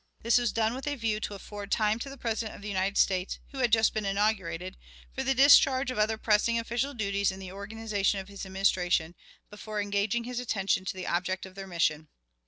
[0.23, 2.97] This was done with a view to afford time to the President of the United
[2.97, 4.75] States, who had just been inaugurated,
[5.13, 9.13] for the discharge of other pressing official duties in the organization of his Administration,
[9.51, 12.07] before engaging his attention to the object of their mission.